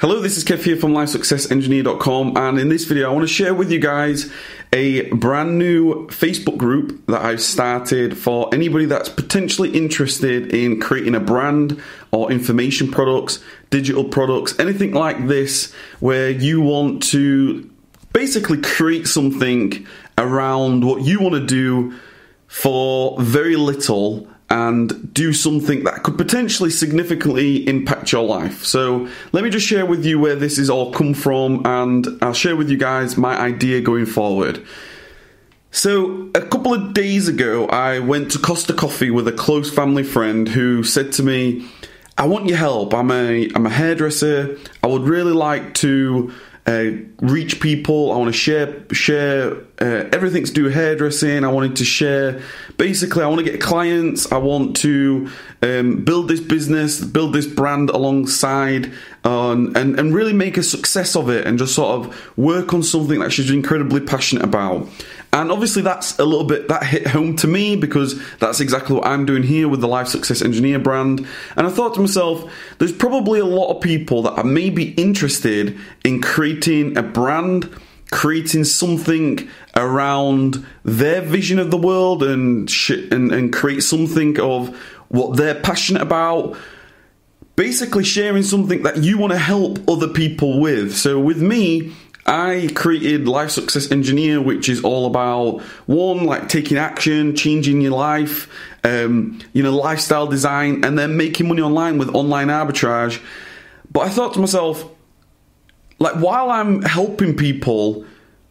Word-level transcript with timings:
Hello, 0.00 0.20
this 0.20 0.36
is 0.36 0.44
Kev 0.44 0.62
here 0.62 0.76
from 0.76 0.92
LifeSuccessEngineer.com, 0.92 2.36
and 2.36 2.56
in 2.56 2.68
this 2.68 2.84
video, 2.84 3.10
I 3.10 3.12
want 3.12 3.26
to 3.26 3.34
share 3.34 3.52
with 3.52 3.72
you 3.72 3.80
guys 3.80 4.30
a 4.72 5.10
brand 5.10 5.58
new 5.58 6.06
Facebook 6.06 6.56
group 6.56 7.04
that 7.08 7.20
I've 7.20 7.42
started 7.42 8.16
for 8.16 8.48
anybody 8.54 8.84
that's 8.84 9.08
potentially 9.08 9.76
interested 9.76 10.54
in 10.54 10.78
creating 10.78 11.16
a 11.16 11.20
brand 11.20 11.82
or 12.12 12.30
information 12.30 12.92
products, 12.92 13.42
digital 13.70 14.04
products, 14.04 14.56
anything 14.60 14.92
like 14.92 15.26
this, 15.26 15.74
where 15.98 16.30
you 16.30 16.60
want 16.60 17.02
to 17.08 17.68
basically 18.12 18.60
create 18.60 19.08
something 19.08 19.84
around 20.16 20.84
what 20.84 21.02
you 21.02 21.18
want 21.18 21.34
to 21.34 21.44
do 21.44 21.92
for 22.46 23.20
very 23.20 23.56
little 23.56 24.28
and 24.50 25.12
do 25.12 25.32
something 25.32 25.84
that 25.84 26.02
could 26.02 26.16
potentially 26.16 26.70
significantly 26.70 27.68
impact 27.68 28.12
your 28.12 28.24
life. 28.24 28.64
So, 28.64 29.08
let 29.32 29.44
me 29.44 29.50
just 29.50 29.66
share 29.66 29.84
with 29.84 30.04
you 30.04 30.18
where 30.18 30.36
this 30.36 30.58
is 30.58 30.70
all 30.70 30.92
come 30.92 31.14
from 31.14 31.66
and 31.66 32.06
I'll 32.22 32.32
share 32.32 32.56
with 32.56 32.70
you 32.70 32.78
guys 32.78 33.16
my 33.16 33.38
idea 33.38 33.80
going 33.80 34.06
forward. 34.06 34.64
So, 35.70 36.30
a 36.34 36.40
couple 36.40 36.72
of 36.72 36.94
days 36.94 37.28
ago, 37.28 37.66
I 37.66 37.98
went 37.98 38.30
to 38.32 38.38
Costa 38.38 38.72
Coffee 38.72 39.10
with 39.10 39.28
a 39.28 39.32
close 39.32 39.72
family 39.72 40.02
friend 40.02 40.48
who 40.48 40.82
said 40.82 41.12
to 41.12 41.22
me, 41.22 41.68
I 42.18 42.26
want 42.26 42.46
your 42.48 42.56
help. 42.58 42.94
I'm 42.94 43.12
a 43.12 43.48
I'm 43.54 43.64
a 43.64 43.70
hairdresser. 43.70 44.58
I 44.82 44.88
would 44.88 45.02
really 45.02 45.32
like 45.32 45.74
to 45.74 46.32
uh, 46.68 46.90
reach 47.22 47.60
people. 47.60 48.12
I 48.12 48.18
want 48.18 48.28
to 48.28 48.38
share 48.38 48.84
share 48.92 49.54
uh, 49.80 50.08
everything 50.12 50.44
to 50.44 50.52
do 50.52 50.68
hairdressing. 50.68 51.42
I 51.42 51.48
wanted 51.48 51.76
to 51.76 51.84
share. 51.84 52.42
Basically, 52.76 53.24
I 53.24 53.26
want 53.26 53.38
to 53.44 53.50
get 53.50 53.58
clients. 53.58 54.30
I 54.30 54.36
want 54.36 54.76
to 54.78 55.30
um, 55.62 56.04
build 56.04 56.28
this 56.28 56.40
business, 56.40 57.00
build 57.00 57.32
this 57.32 57.46
brand 57.46 57.88
alongside, 57.88 58.92
um, 59.24 59.72
and 59.76 59.98
and 59.98 60.14
really 60.14 60.34
make 60.34 60.58
a 60.58 60.62
success 60.62 61.16
of 61.16 61.30
it, 61.30 61.46
and 61.46 61.58
just 61.58 61.74
sort 61.74 62.06
of 62.06 62.36
work 62.36 62.74
on 62.74 62.82
something 62.82 63.18
that 63.20 63.32
she's 63.32 63.50
incredibly 63.50 64.00
passionate 64.00 64.44
about. 64.44 64.86
And 65.32 65.52
obviously, 65.52 65.82
that's 65.82 66.18
a 66.18 66.24
little 66.24 66.46
bit 66.46 66.68
that 66.68 66.84
hit 66.84 67.06
home 67.06 67.36
to 67.36 67.46
me 67.46 67.76
because 67.76 68.20
that's 68.38 68.60
exactly 68.60 68.96
what 68.96 69.06
I'm 69.06 69.26
doing 69.26 69.42
here 69.42 69.68
with 69.68 69.80
the 69.80 69.88
Life 69.88 70.08
Success 70.08 70.40
Engineer 70.40 70.78
brand. 70.78 71.26
And 71.56 71.66
I 71.66 71.70
thought 71.70 71.94
to 71.94 72.00
myself, 72.00 72.50
there's 72.78 72.92
probably 72.92 73.38
a 73.38 73.44
lot 73.44 73.74
of 73.74 73.82
people 73.82 74.22
that 74.22 74.32
are 74.32 74.44
maybe 74.44 74.92
interested 74.92 75.78
in 76.02 76.22
creating 76.22 76.96
a 76.96 77.02
brand, 77.02 77.70
creating 78.10 78.64
something 78.64 79.48
around 79.76 80.66
their 80.82 81.20
vision 81.20 81.58
of 81.58 81.70
the 81.70 81.76
world, 81.76 82.22
and 82.22 82.70
sh- 82.70 82.90
and, 83.10 83.30
and 83.30 83.52
create 83.52 83.82
something 83.82 84.40
of 84.40 84.74
what 85.08 85.36
they're 85.36 85.60
passionate 85.60 86.02
about 86.02 86.56
basically 87.58 88.04
sharing 88.04 88.44
something 88.44 88.84
that 88.84 88.98
you 88.98 89.18
want 89.18 89.32
to 89.32 89.38
help 89.38 89.80
other 89.90 90.06
people 90.06 90.60
with. 90.60 90.96
So 90.96 91.18
with 91.18 91.42
me, 91.42 91.92
I 92.28 92.68
created 92.74 93.26
Life 93.26 93.50
Success 93.50 93.90
Engineer, 93.90 94.42
which 94.42 94.68
is 94.68 94.84
all 94.84 95.06
about 95.06 95.62
one, 95.86 96.26
like 96.26 96.50
taking 96.50 96.76
action, 96.76 97.34
changing 97.34 97.80
your 97.80 97.92
life, 97.92 98.50
um, 98.84 99.40
you 99.54 99.62
know, 99.62 99.74
lifestyle 99.74 100.26
design, 100.26 100.84
and 100.84 100.98
then 100.98 101.16
making 101.16 101.48
money 101.48 101.62
online 101.62 101.96
with 101.96 102.14
online 102.14 102.48
arbitrage. 102.48 103.22
But 103.90 104.00
I 104.00 104.10
thought 104.10 104.34
to 104.34 104.40
myself, 104.40 104.84
like, 105.98 106.16
while 106.16 106.50
I'm 106.50 106.82
helping 106.82 107.34
people 107.34 108.04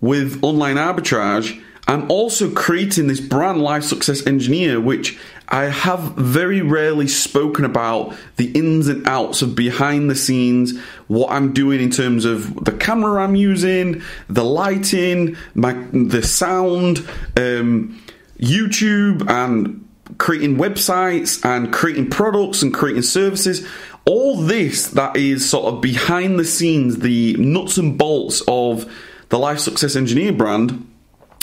with 0.00 0.38
online 0.44 0.76
arbitrage, 0.76 1.60
I'm 1.86 2.10
also 2.10 2.50
creating 2.50 3.08
this 3.08 3.20
brand 3.20 3.60
Life 3.62 3.84
Success 3.84 4.26
Engineer, 4.26 4.80
which 4.80 5.18
I 5.48 5.64
have 5.64 6.00
very 6.14 6.62
rarely 6.62 7.06
spoken 7.06 7.64
about 7.64 8.16
the 8.36 8.50
ins 8.52 8.88
and 8.88 9.06
outs 9.06 9.42
of 9.42 9.54
behind 9.54 10.08
the 10.08 10.14
scenes, 10.14 10.78
what 11.08 11.30
I'm 11.30 11.52
doing 11.52 11.80
in 11.80 11.90
terms 11.90 12.24
of 12.24 12.64
the 12.64 12.72
camera 12.72 13.22
I'm 13.22 13.34
using, 13.34 14.02
the 14.28 14.44
lighting, 14.44 15.36
my 15.54 15.74
the 15.92 16.22
sound, 16.22 17.00
um, 17.36 18.02
YouTube, 18.38 19.28
and 19.28 19.86
creating 20.16 20.56
websites 20.56 21.44
and 21.44 21.72
creating 21.72 22.08
products 22.08 22.62
and 22.62 22.72
creating 22.72 23.02
services. 23.02 23.66
All 24.06 24.36
this 24.36 24.88
that 24.88 25.16
is 25.16 25.48
sort 25.48 25.66
of 25.66 25.82
behind 25.82 26.38
the 26.38 26.44
scenes, 26.44 27.00
the 27.00 27.34
nuts 27.34 27.76
and 27.76 27.98
bolts 27.98 28.42
of 28.48 28.90
the 29.28 29.38
Life 29.38 29.58
Success 29.58 29.96
Engineer 29.96 30.32
brand 30.32 30.86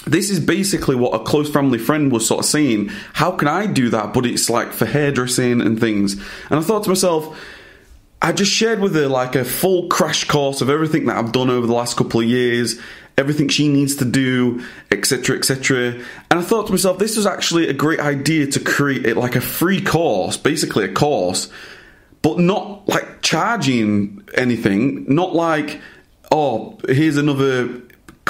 this 0.06 0.30
is 0.30 0.40
basically 0.40 0.96
what 0.96 1.14
a 1.14 1.24
close 1.24 1.52
family 1.52 1.78
friend 1.78 2.12
was 2.12 2.28
sort 2.28 2.40
of 2.40 2.46
saying. 2.46 2.90
How 3.14 3.32
can 3.32 3.48
I 3.48 3.68
do 3.68 3.90
that? 3.90 4.14
But 4.14 4.26
it's 4.26 4.50
like 4.50 4.74
for 4.74 4.86
hairdressing 4.86 5.62
and 5.62 5.80
things. 5.80 6.14
And 6.14 6.60
I 6.60 6.62
thought 6.62 6.84
to 6.84 6.90
myself, 6.90 7.38
I 8.22 8.32
just 8.32 8.52
shared 8.52 8.80
with 8.80 8.96
her 8.96 9.08
like 9.08 9.36
a 9.36 9.44
full 9.44 9.88
crash 9.88 10.26
course 10.26 10.62
of 10.62 10.70
everything 10.70 11.06
that 11.06 11.18
I've 11.18 11.32
done 11.32 11.50
over 11.50 11.66
the 11.66 11.74
last 11.74 11.98
couple 11.98 12.20
of 12.20 12.28
years, 12.28 12.80
everything 13.18 13.48
she 13.48 13.68
needs 13.68 13.96
to 13.98 14.06
do, 14.06 14.64
etc., 14.92 15.38
etc. 15.38 15.94
And 16.30 16.40
I 16.40 16.42
thought 16.42 16.68
to 16.68 16.74
myself, 16.74 17.00
this 17.00 17.18
was 17.18 17.26
actually 17.26 17.68
a 17.68 17.74
great 17.74 18.00
idea 18.00 18.48
to 18.48 18.60
create 18.60 19.06
it 19.06 19.18
like 19.18 19.36
a 19.36 19.42
free 19.42 19.82
course, 19.82 20.38
basically 20.38 20.86
a 20.86 20.94
course, 20.94 21.52
but 22.22 22.40
not 22.40 22.88
like 22.88 23.22
charging 23.22 24.24
anything, 24.36 25.06
not 25.14 25.34
like, 25.34 25.82
oh, 26.32 26.78
here's 26.88 27.18
another 27.18 27.82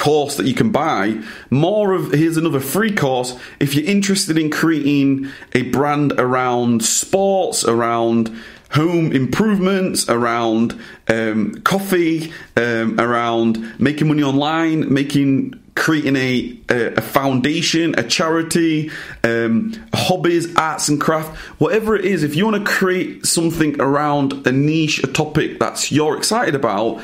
course 0.02 0.36
that 0.36 0.46
you 0.46 0.54
can 0.54 0.72
buy. 0.72 1.22
More 1.48 1.92
of 1.92 2.10
here's 2.10 2.36
another 2.36 2.58
free 2.58 2.92
course 2.92 3.38
if 3.60 3.74
you're 3.74 3.86
interested 3.86 4.36
in 4.36 4.50
creating 4.50 5.28
a 5.52 5.62
brand 5.70 6.12
around 6.18 6.84
sports, 6.84 7.64
around 7.64 8.36
home 8.72 9.12
improvements, 9.12 10.08
around 10.08 10.76
um, 11.06 11.54
coffee, 11.62 12.32
um, 12.56 12.98
around 12.98 13.78
making 13.78 14.08
money 14.08 14.24
online, 14.24 14.92
making 14.92 15.60
creating 15.76 16.16
a, 16.16 16.58
a, 16.68 17.00
foundation, 17.00 17.94
a 17.96 18.02
charity, 18.02 18.90
um, 19.22 19.72
hobbies, 19.94 20.54
arts 20.56 20.88
and 20.88 21.00
craft, 21.00 21.34
whatever 21.60 21.94
it 21.94 22.04
is. 22.04 22.24
If 22.24 22.34
you 22.34 22.44
want 22.44 22.66
to 22.66 22.70
create 22.70 23.24
something 23.24 23.80
around 23.80 24.46
a 24.48 24.52
niche, 24.52 25.02
a 25.04 25.06
topic 25.06 25.60
that's 25.60 25.92
you're 25.92 26.16
excited 26.16 26.56
about 26.56 27.00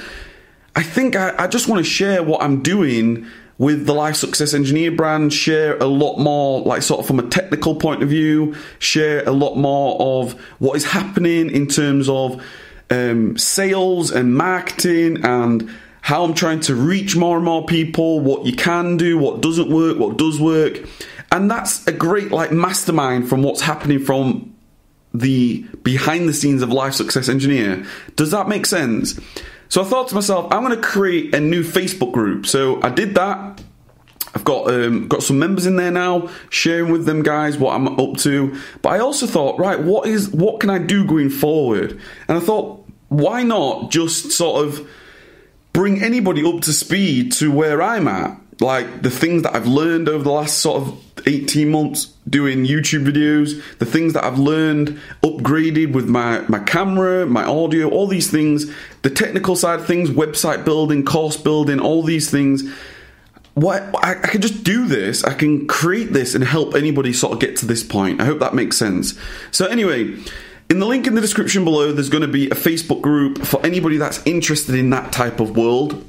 I 0.78 0.82
think 0.84 1.16
I, 1.16 1.34
I 1.36 1.48
just 1.48 1.66
want 1.66 1.84
to 1.84 1.90
share 1.90 2.22
what 2.22 2.40
I'm 2.40 2.62
doing 2.62 3.26
with 3.58 3.86
the 3.86 3.94
Life 3.94 4.14
Success 4.14 4.54
Engineer 4.54 4.92
brand, 4.92 5.32
share 5.32 5.76
a 5.78 5.86
lot 5.86 6.18
more, 6.18 6.60
like 6.60 6.82
sort 6.82 7.00
of 7.00 7.06
from 7.08 7.18
a 7.18 7.28
technical 7.28 7.74
point 7.74 8.00
of 8.00 8.08
view, 8.08 8.54
share 8.78 9.28
a 9.28 9.32
lot 9.32 9.56
more 9.56 10.00
of 10.00 10.40
what 10.60 10.76
is 10.76 10.84
happening 10.84 11.50
in 11.50 11.66
terms 11.66 12.08
of 12.08 12.40
um, 12.90 13.36
sales 13.36 14.12
and 14.12 14.36
marketing 14.36 15.24
and 15.24 15.68
how 16.00 16.22
I'm 16.22 16.34
trying 16.34 16.60
to 16.60 16.76
reach 16.76 17.16
more 17.16 17.34
and 17.34 17.44
more 17.44 17.66
people, 17.66 18.20
what 18.20 18.46
you 18.46 18.54
can 18.54 18.96
do, 18.96 19.18
what 19.18 19.40
doesn't 19.40 19.70
work, 19.70 19.98
what 19.98 20.16
does 20.16 20.38
work. 20.38 20.78
And 21.32 21.50
that's 21.50 21.84
a 21.88 21.92
great 21.92 22.30
like 22.30 22.52
mastermind 22.52 23.28
from 23.28 23.42
what's 23.42 23.62
happening 23.62 23.98
from 23.98 24.54
the 25.12 25.62
behind 25.82 26.28
the 26.28 26.32
scenes 26.32 26.62
of 26.62 26.70
Life 26.70 26.94
Success 26.94 27.28
Engineer. 27.28 27.84
Does 28.14 28.30
that 28.30 28.46
make 28.46 28.64
sense? 28.64 29.18
So 29.68 29.82
I 29.82 29.84
thought 29.84 30.08
to 30.08 30.14
myself, 30.14 30.52
I'm 30.52 30.64
going 30.64 30.74
to 30.74 30.82
create 30.82 31.34
a 31.34 31.40
new 31.40 31.62
Facebook 31.62 32.12
group. 32.12 32.46
So 32.46 32.80
I 32.82 32.90
did 32.90 33.14
that. 33.14 33.62
I've 34.34 34.44
got 34.44 34.70
um, 34.70 35.08
got 35.08 35.22
some 35.22 35.38
members 35.38 35.66
in 35.66 35.76
there 35.76 35.90
now, 35.90 36.28
sharing 36.50 36.92
with 36.92 37.06
them 37.06 37.22
guys 37.22 37.56
what 37.56 37.74
I'm 37.74 37.88
up 37.88 38.16
to. 38.18 38.58
But 38.82 38.90
I 38.90 38.98
also 38.98 39.26
thought, 39.26 39.58
right, 39.58 39.80
what 39.80 40.06
is 40.06 40.28
what 40.28 40.60
can 40.60 40.70
I 40.70 40.78
do 40.78 41.04
going 41.04 41.30
forward? 41.30 41.98
And 42.28 42.36
I 42.36 42.40
thought, 42.40 42.86
why 43.08 43.42
not 43.42 43.90
just 43.90 44.32
sort 44.32 44.66
of 44.66 44.88
bring 45.72 46.02
anybody 46.02 46.44
up 46.44 46.60
to 46.62 46.72
speed 46.72 47.32
to 47.32 47.50
where 47.50 47.82
I'm 47.82 48.06
at? 48.06 48.38
Like 48.60 49.02
the 49.02 49.10
things 49.10 49.44
that 49.44 49.54
I've 49.54 49.66
learned 49.66 50.08
over 50.08 50.24
the 50.24 50.32
last 50.32 50.58
sort 50.58 50.82
of 50.82 51.07
18 51.28 51.68
months 51.68 52.06
doing 52.28 52.64
YouTube 52.64 53.06
videos, 53.06 53.62
the 53.78 53.86
things 53.86 54.14
that 54.14 54.24
I've 54.24 54.38
learned, 54.38 54.98
upgraded 55.22 55.92
with 55.92 56.08
my, 56.08 56.40
my 56.48 56.58
camera, 56.60 57.26
my 57.26 57.44
audio, 57.44 57.88
all 57.88 58.06
these 58.06 58.30
things, 58.30 58.72
the 59.02 59.10
technical 59.10 59.54
side 59.54 59.80
of 59.80 59.86
things, 59.86 60.10
website 60.10 60.64
building, 60.64 61.04
course 61.04 61.36
building, 61.36 61.78
all 61.78 62.02
these 62.02 62.30
things. 62.30 62.68
What 63.54 63.82
I, 64.02 64.12
I 64.12 64.26
can 64.28 64.40
just 64.40 64.64
do 64.64 64.86
this, 64.86 65.22
I 65.22 65.34
can 65.34 65.66
create 65.66 66.12
this 66.12 66.34
and 66.34 66.42
help 66.42 66.74
anybody 66.74 67.12
sort 67.12 67.34
of 67.34 67.40
get 67.40 67.56
to 67.56 67.66
this 67.66 67.82
point. 67.82 68.20
I 68.20 68.24
hope 68.24 68.38
that 68.40 68.54
makes 68.54 68.76
sense. 68.76 69.18
So, 69.50 69.66
anyway, 69.66 70.16
in 70.70 70.78
the 70.78 70.86
link 70.86 71.06
in 71.06 71.14
the 71.14 71.20
description 71.20 71.64
below, 71.64 71.92
there's 71.92 72.08
going 72.08 72.22
to 72.22 72.28
be 72.28 72.46
a 72.46 72.54
Facebook 72.54 73.02
group 73.02 73.38
for 73.44 73.64
anybody 73.66 73.96
that's 73.96 74.24
interested 74.26 74.74
in 74.74 74.90
that 74.90 75.12
type 75.12 75.40
of 75.40 75.56
world 75.56 76.04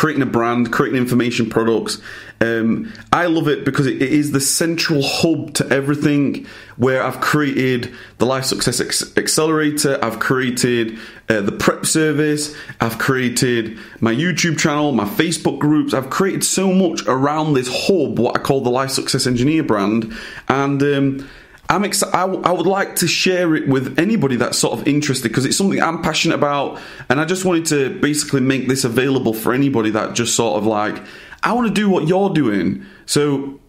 creating 0.00 0.22
a 0.22 0.26
brand, 0.26 0.72
creating 0.72 0.98
information 0.98 1.50
products. 1.50 2.00
Um, 2.40 2.90
I 3.12 3.26
love 3.26 3.48
it 3.48 3.66
because 3.66 3.86
it, 3.86 4.00
it 4.00 4.10
is 4.10 4.32
the 4.32 4.40
central 4.40 5.02
hub 5.02 5.52
to 5.56 5.68
everything. 5.68 6.46
Where 6.78 7.02
I've 7.02 7.20
created 7.20 7.94
the 8.16 8.24
Life 8.24 8.46
Success 8.46 8.80
Accelerator, 9.18 10.02
I've 10.02 10.18
created 10.18 10.98
uh, 11.28 11.42
the 11.42 11.52
prep 11.52 11.84
service, 11.84 12.56
I've 12.80 12.96
created 12.96 13.78
my 14.00 14.14
YouTube 14.14 14.58
channel, 14.58 14.92
my 14.92 15.04
Facebook 15.04 15.58
groups. 15.58 15.92
I've 15.92 16.08
created 16.08 16.44
so 16.44 16.72
much 16.72 17.02
around 17.06 17.52
this 17.52 17.68
hub, 17.68 18.18
what 18.18 18.34
I 18.34 18.40
call 18.40 18.62
the 18.62 18.70
Life 18.70 18.92
Success 18.92 19.26
Engineer 19.26 19.62
brand, 19.62 20.16
and. 20.48 20.82
Um, 20.82 21.28
I'm 21.70 21.84
ex- 21.84 22.02
I, 22.02 22.22
w- 22.26 22.42
I 22.42 22.50
would 22.50 22.66
like 22.66 22.96
to 22.96 23.06
share 23.06 23.54
it 23.54 23.68
with 23.68 23.96
anybody 23.98 24.34
that's 24.34 24.58
sort 24.58 24.76
of 24.78 24.88
interested 24.88 25.28
because 25.28 25.46
it's 25.46 25.56
something 25.56 25.80
I'm 25.80 26.02
passionate 26.02 26.34
about, 26.34 26.80
and 27.08 27.20
I 27.20 27.24
just 27.24 27.44
wanted 27.44 27.66
to 27.66 28.00
basically 28.00 28.40
make 28.40 28.66
this 28.66 28.82
available 28.82 29.32
for 29.32 29.52
anybody 29.54 29.90
that 29.90 30.14
just 30.14 30.34
sort 30.34 30.58
of 30.58 30.66
like 30.66 31.00
I 31.44 31.52
want 31.52 31.68
to 31.68 31.72
do 31.72 31.88
what 31.88 32.08
you're 32.08 32.30
doing. 32.30 32.84
So 33.06 33.59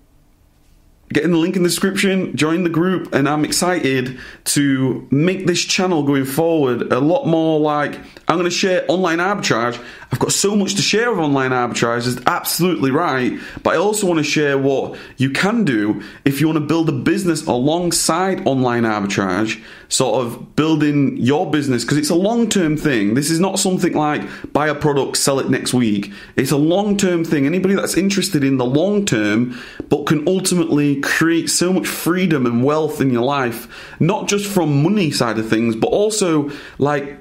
get 1.14 1.24
in 1.24 1.32
the 1.32 1.38
link 1.38 1.56
in 1.56 1.64
the 1.64 1.70
description, 1.70 2.36
join 2.36 2.64
the 2.64 2.70
group, 2.70 3.14
and 3.14 3.28
I'm 3.28 3.44
excited 3.44 4.20
to 4.46 5.08
make 5.12 5.46
this 5.46 5.62
channel 5.62 6.04
going 6.04 6.26
forward 6.26 6.92
a 6.92 7.00
lot 7.00 7.26
more 7.26 7.60
like 7.60 8.00
I'm 8.28 8.38
going 8.38 8.46
to 8.46 8.50
share 8.50 8.86
online 8.88 9.18
arbitrage. 9.20 9.82
I've 10.12 10.20
got 10.20 10.32
so 10.32 10.56
much 10.56 10.76
to 10.76 10.82
share 10.82 11.12
of 11.12 11.20
online 11.20 11.52
arbitrage, 11.52 12.08
is 12.08 12.22
absolutely 12.26 12.92
right, 12.92 13.40
but 13.64 13.74
I 13.74 13.78
also 13.78 14.08
want 14.08 14.20
to 14.20 14.24
share 14.24 14.58
what 14.58 14.98
you 15.18 15.32
can 15.32 15.66
do 15.66 16.02
if 16.24 16.40
you 16.40 16.48
want 16.48 16.58
to 16.58 16.66
build 16.66 16.88
a 16.88 16.94
business 16.94 17.46
alongside 17.46 18.48
online 18.48 18.84
arbitrage, 18.84 19.62
sort 19.92 20.26
of 20.26 20.56
building 20.56 21.18
your 21.18 21.52
business 21.52 21.84
because 21.84 21.98
it's 21.98 22.10
a 22.10 22.16
long 22.16 22.50
term 22.50 22.78
thing. 22.78 23.14
This 23.14 23.30
is 23.30 23.42
not 23.42 23.60
something 23.60 23.92
like 23.94 24.22
buy 24.54 24.70
a 24.70 24.76
product, 24.76 25.18
sell 25.18 25.38
it 25.40 25.50
next 25.50 25.74
week. 25.74 26.14
It's 26.38 26.52
a 26.52 26.58
long 26.58 26.96
term 26.96 27.26
thing. 27.26 27.46
Anybody 27.46 27.76
that's 27.76 27.98
interested 27.98 28.44
in 28.44 28.58
the 28.58 28.66
long 28.66 29.06
term 29.06 29.60
but 29.90 30.06
can 30.06 30.26
ultimately 30.28 31.02
create 31.02 31.50
so 31.50 31.74
much 31.74 31.88
freedom 31.88 32.46
and 32.46 32.64
wealth 32.64 33.02
in 33.02 33.12
your 33.12 33.24
life, 33.24 33.68
not 34.00 34.30
just 34.30 34.46
from 34.46 34.82
money 34.82 35.12
side 35.12 35.38
of 35.38 35.50
things, 35.50 35.76
but 35.76 35.88
also 35.88 36.50
like 36.78 37.18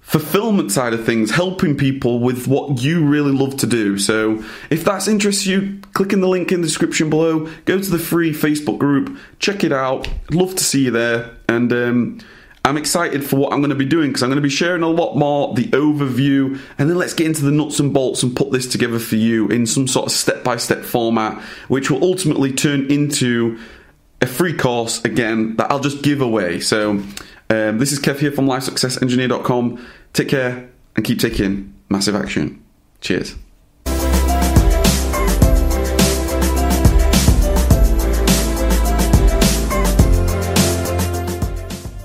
fulfillment 0.00 0.72
side 0.72 0.92
of 0.94 1.06
things, 1.06 1.30
helping 1.30 1.76
people 1.76 2.18
with 2.18 2.48
what 2.48 2.82
you 2.82 3.06
really 3.06 3.30
love 3.30 3.56
to 3.58 3.66
do. 3.66 3.96
So 3.96 4.42
if 4.70 4.84
that's 4.84 5.06
interests 5.06 5.46
you, 5.46 5.80
click 5.92 6.12
in 6.12 6.20
the 6.20 6.28
link 6.28 6.52
in 6.52 6.60
the 6.60 6.66
description 6.66 7.10
below, 7.10 7.48
go 7.64 7.80
to 7.80 7.90
the 7.90 7.98
free 7.98 8.32
Facebook 8.32 8.78
group, 8.78 9.16
check 9.38 9.64
it 9.64 9.72
out. 9.72 10.08
I'd 10.08 10.34
love 10.34 10.54
to 10.54 10.64
see 10.64 10.84
you 10.84 10.90
there. 10.90 11.36
And 11.48 11.72
um, 11.72 12.20
I'm 12.64 12.76
excited 12.76 13.24
for 13.24 13.36
what 13.36 13.52
I'm 13.52 13.60
going 13.60 13.70
to 13.70 13.76
be 13.76 13.84
doing 13.84 14.10
because 14.10 14.22
I'm 14.22 14.30
going 14.30 14.36
to 14.36 14.42
be 14.42 14.48
sharing 14.48 14.82
a 14.82 14.88
lot 14.88 15.16
more, 15.16 15.54
the 15.54 15.68
overview, 15.68 16.60
and 16.78 16.88
then 16.88 16.96
let's 16.96 17.14
get 17.14 17.26
into 17.26 17.42
the 17.42 17.50
nuts 17.50 17.80
and 17.80 17.92
bolts 17.92 18.22
and 18.22 18.36
put 18.36 18.52
this 18.52 18.66
together 18.66 18.98
for 18.98 19.16
you 19.16 19.48
in 19.48 19.66
some 19.66 19.88
sort 19.88 20.06
of 20.06 20.12
step 20.12 20.44
by 20.44 20.56
step 20.56 20.84
format, 20.84 21.40
which 21.68 21.90
will 21.90 22.02
ultimately 22.04 22.52
turn 22.52 22.90
into 22.90 23.58
a 24.20 24.26
free 24.26 24.56
course 24.56 25.04
again 25.04 25.56
that 25.56 25.70
I'll 25.70 25.80
just 25.80 26.02
give 26.02 26.20
away. 26.20 26.60
So 26.60 26.90
um, 27.50 27.78
this 27.78 27.90
is 27.90 27.98
Kev 27.98 28.18
here 28.20 28.30
from 28.30 28.46
LifeSuccessEngineer.com. 28.46 29.86
Take 30.12 30.28
care 30.28 30.70
and 30.94 31.04
keep 31.04 31.18
taking 31.18 31.74
massive 31.88 32.14
action. 32.14 32.64
Cheers. 33.00 33.34